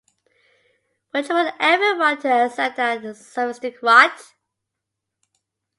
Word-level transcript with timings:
Would 1.13 1.29
you 1.29 1.35
want 1.35 1.53
every 1.59 1.95
one 1.95 2.19
to 2.21 2.27
accept 2.27 2.77
that 2.77 3.03
sophistic 3.15 3.83
rot? 3.83 4.33